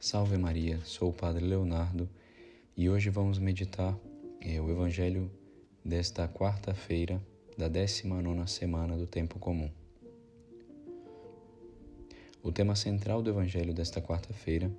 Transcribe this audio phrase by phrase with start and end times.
[0.00, 2.08] Salve Maria, sou o Padre Leonardo
[2.76, 3.98] e hoje vamos meditar
[4.40, 5.28] é, o Evangelho
[5.84, 7.20] desta quarta-feira
[7.56, 9.68] da 19 semana do Tempo Comum.
[12.44, 14.70] O tema central do Evangelho desta quarta-feira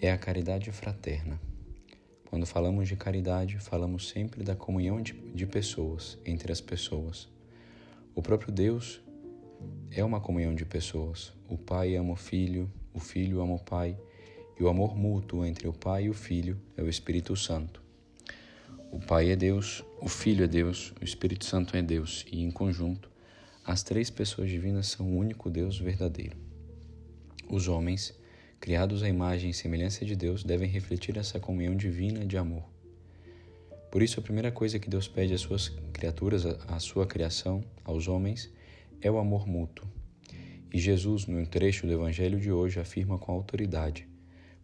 [0.00, 1.40] é a caridade fraterna.
[2.30, 7.28] Quando falamos de caridade, falamos sempre da comunhão de, de pessoas entre as pessoas.
[8.14, 9.00] O próprio Deus
[9.90, 11.32] é uma comunhão de pessoas.
[11.48, 13.98] O Pai ama o Filho, o Filho ama o Pai,
[14.58, 17.80] e o amor mútuo entre o Pai e o Filho é o Espírito Santo.
[18.90, 22.50] O Pai é Deus, o Filho é Deus, o Espírito Santo é Deus, e em
[22.50, 23.10] conjunto,
[23.64, 26.36] as três pessoas divinas são o único Deus verdadeiro.
[27.48, 28.18] Os homens,
[28.58, 32.64] criados à imagem e semelhança de Deus, devem refletir essa comunhão divina de amor.
[33.90, 38.08] Por isso, a primeira coisa que Deus pede às suas criaturas, à sua criação, aos
[38.08, 38.50] homens,
[39.00, 39.86] é o amor mútuo.
[40.72, 44.06] E Jesus, no trecho do Evangelho de hoje, afirma com autoridade: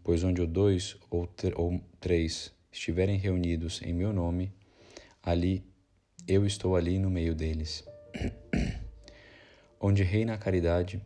[0.05, 4.53] Pois onde o dois ou, ou três estiverem reunidos em meu nome,
[5.23, 5.65] ali
[6.29, 7.85] eu estou ali no meio deles.
[9.81, 11.01] onde reina a caridade,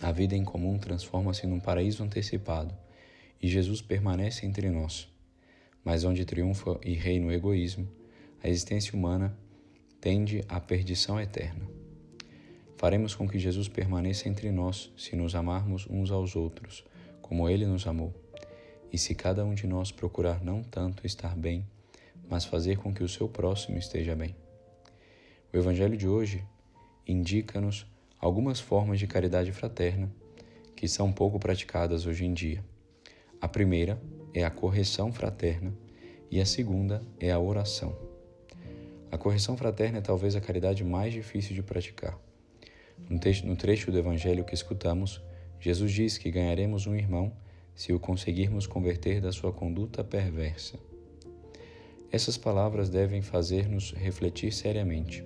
[0.00, 2.74] a vida em comum transforma-se num paraíso antecipado
[3.40, 5.08] e Jesus permanece entre nós.
[5.84, 7.88] Mas onde triunfa e reina o egoísmo,
[8.42, 9.36] a existência humana
[10.00, 11.68] tende à perdição eterna.
[12.76, 16.84] Faremos com que Jesus permaneça entre nós se nos amarmos uns aos outros,
[17.24, 18.12] como ele nos amou.
[18.92, 21.66] E se cada um de nós procurar não tanto estar bem,
[22.28, 24.36] mas fazer com que o seu próximo esteja bem.
[25.50, 26.44] O Evangelho de hoje
[27.08, 27.86] indica-nos
[28.20, 30.12] algumas formas de caridade fraterna
[30.76, 32.62] que são pouco praticadas hoje em dia.
[33.40, 33.98] A primeira
[34.34, 35.72] é a correção fraterna
[36.30, 37.96] e a segunda é a oração.
[39.10, 42.18] A correção fraterna é talvez a caridade mais difícil de praticar.
[43.08, 45.22] No trecho, do Evangelho que escutamos,
[45.64, 47.32] Jesus diz que ganharemos um irmão
[47.74, 50.78] se o conseguirmos converter da sua conduta perversa.
[52.12, 55.24] Essas palavras devem fazer-nos refletir seriamente.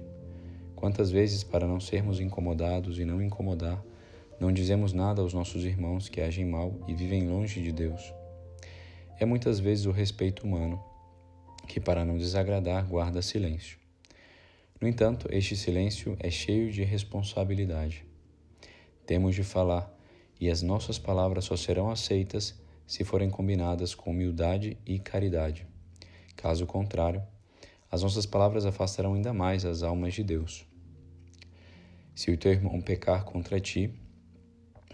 [0.77, 3.84] Quantas vezes, para não sermos incomodados e não incomodar,
[4.38, 8.15] não dizemos nada aos nossos irmãos que agem mal e vivem longe de Deus?
[9.19, 10.81] É muitas vezes o respeito humano
[11.66, 13.77] que, para não desagradar, guarda silêncio.
[14.81, 18.04] No entanto, este silêncio é cheio de responsabilidade.
[19.04, 19.97] Temos de falar,
[20.41, 22.54] e as nossas palavras só serão aceitas
[22.87, 25.66] se forem combinadas com humildade e caridade.
[26.37, 27.22] Caso contrário,
[27.91, 30.66] as nossas palavras afastarão ainda mais as almas de Deus.
[32.15, 33.93] Se o teu irmão pecar contra ti,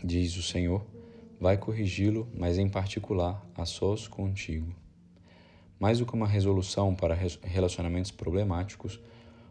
[0.03, 0.84] diz o Senhor,
[1.41, 4.75] vai corrigi-lo, mas em particular a sós contigo.
[5.78, 9.00] Mais do que uma resolução para relacionamentos problemáticos,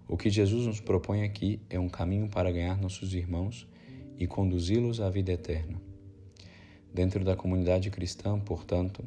[0.07, 3.67] o que Jesus nos propõe aqui é um caminho para ganhar nossos irmãos
[4.17, 5.81] e conduzi-los à vida eterna.
[6.93, 9.03] Dentro da comunidade cristã, portanto,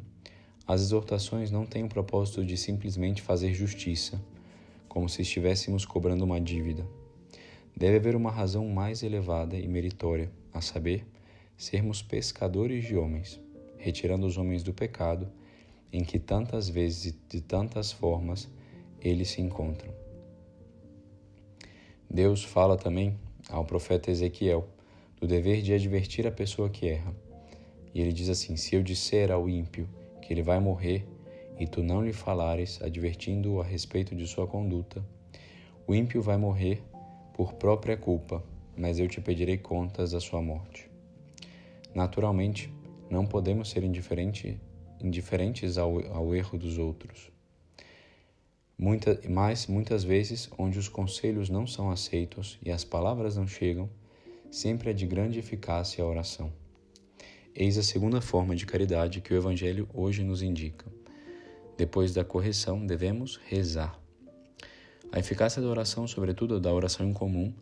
[0.67, 4.21] as exortações não têm o propósito de simplesmente fazer justiça,
[4.89, 6.85] como se estivéssemos cobrando uma dívida.
[7.77, 11.07] Deve haver uma razão mais elevada e meritória, a saber,
[11.57, 13.41] sermos pescadores de homens,
[13.79, 15.29] retirando os homens do pecado
[15.93, 18.49] em que tantas vezes e de tantas formas
[19.01, 19.93] eles se encontram.
[22.11, 23.17] Deus fala também
[23.49, 24.69] ao profeta Ezequiel
[25.21, 27.15] do dever de advertir a pessoa que erra.
[27.95, 29.89] E ele diz assim: Se eu disser ao ímpio
[30.21, 31.07] que ele vai morrer
[31.59, 35.05] e tu não lhe falares, advertindo-o a respeito de sua conduta,
[35.87, 36.83] o ímpio vai morrer
[37.33, 38.43] por própria culpa,
[38.77, 40.91] mas eu te pedirei contas da sua morte.
[41.95, 42.71] Naturalmente,
[43.09, 44.61] não podemos ser indiferente,
[45.01, 47.31] indiferentes ao, ao erro dos outros.
[48.79, 53.89] Muita, mas muitas vezes, onde os conselhos não são aceitos e as palavras não chegam,
[54.51, 56.53] sempre é de grande eficácia a oração.
[57.55, 60.87] Eis a segunda forma de caridade que o Evangelho hoje nos indica.
[61.77, 63.99] Depois da correção, devemos rezar.
[65.11, 67.55] A eficácia da oração, sobretudo da oração em comum,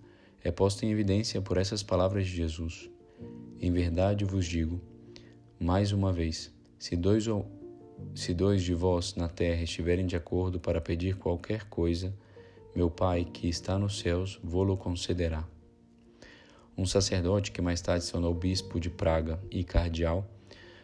[0.43, 2.91] é posta em evidência por essas palavras de Jesus.
[3.61, 4.81] Em verdade vos digo,
[5.59, 7.47] mais uma vez, se dois ou
[8.15, 12.15] se dois de vós na terra estiverem de acordo para pedir qualquer coisa,
[12.75, 15.54] meu Pai que está nos céus vô-lo concederá.
[16.77, 20.29] Um sacerdote que mais tarde se tornou bispo de Praga e cardeal,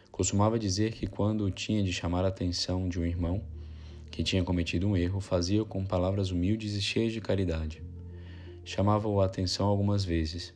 [0.09, 3.43] costumava dizer que quando tinha de chamar a atenção de um irmão
[4.09, 7.83] que tinha cometido um erro, fazia com palavras humildes e cheias de caridade.
[8.63, 10.53] Chamava-o a atenção algumas vezes.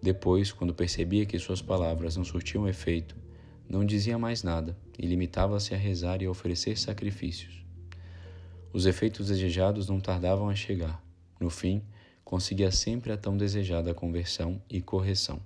[0.00, 3.16] Depois, quando percebia que suas palavras não surtiam efeito,
[3.68, 7.64] não dizia mais nada e limitava-se a rezar e a oferecer sacrifícios.
[8.72, 11.02] Os efeitos desejados não tardavam a chegar.
[11.40, 11.82] No fim,
[12.28, 15.40] conseguia sempre a tão desejada conversão e correção.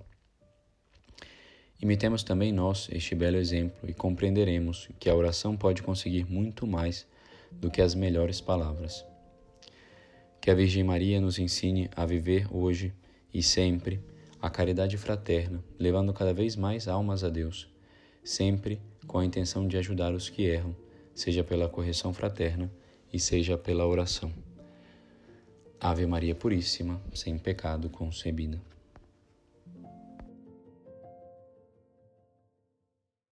[1.81, 7.07] Imitemos também nós este belo exemplo e compreenderemos que a oração pode conseguir muito mais
[7.53, 9.05] do que as melhores palavras.
[10.41, 12.93] Que a Virgem Maria nos ensine a viver hoje
[13.33, 14.01] e sempre
[14.41, 17.69] a caridade fraterna, levando cada vez mais almas a Deus,
[18.25, 20.75] sempre com a intenção de ajudar os que erram,
[21.15, 22.69] seja pela correção fraterna
[23.13, 24.33] e seja pela oração.
[25.85, 28.57] Ave Maria Puríssima, sem pecado concebida.